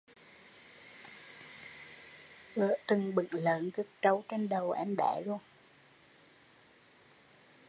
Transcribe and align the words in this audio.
Gở 2.55 2.73
từng 2.87 3.15
bửng 3.15 3.31
lớn 3.31 3.71
cứt 3.71 3.87
trâu 4.01 4.23
trên 4.27 4.49
đầu 4.49 4.71
em 4.71 4.95
bé 4.95 5.21